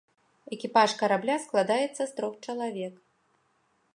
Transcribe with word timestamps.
Экіпаж 0.55 0.95
карабля 1.01 1.35
складаецца 1.43 2.01
з 2.05 2.09
трох 2.19 2.33
чалавек. 2.49 2.93